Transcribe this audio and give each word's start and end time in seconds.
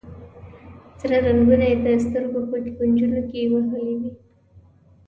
سره 0.99 1.17
رنګونه 1.25 1.65
یې 1.69 1.75
د 1.85 1.87
سترګو 2.05 2.39
په 2.49 2.55
کونجونو 2.77 3.19
کې 3.29 3.41
وهلي 3.53 3.93
وي. 4.01 4.11